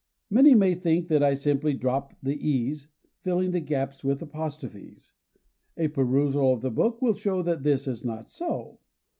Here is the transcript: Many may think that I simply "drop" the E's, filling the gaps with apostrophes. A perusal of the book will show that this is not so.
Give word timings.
Many 0.31 0.55
may 0.55 0.73
think 0.73 1.09
that 1.09 1.21
I 1.21 1.35
simply 1.35 1.75
"drop" 1.75 2.15
the 2.23 2.33
E's, 2.35 2.87
filling 3.21 3.51
the 3.51 3.59
gaps 3.59 4.03
with 4.03 4.19
apostrophes. 4.23 5.13
A 5.77 5.89
perusal 5.89 6.53
of 6.53 6.61
the 6.61 6.71
book 6.71 7.03
will 7.03 7.13
show 7.13 7.43
that 7.43 7.61
this 7.61 7.87
is 7.87 8.03
not 8.03 8.27
so. 8.27 8.79